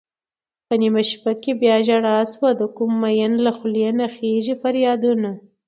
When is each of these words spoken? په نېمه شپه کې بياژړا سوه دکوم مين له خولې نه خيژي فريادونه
په 0.67 0.73
نېمه 0.81 1.03
شپه 1.11 1.33
کې 1.41 1.51
بياژړا 1.61 2.17
سوه 2.33 2.49
دکوم 2.61 2.91
مين 3.01 3.33
له 3.45 3.51
خولې 3.57 3.89
نه 3.99 4.05
خيژي 4.15 4.55
فريادونه 4.61 5.29